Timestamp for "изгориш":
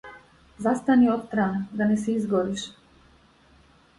2.11-2.67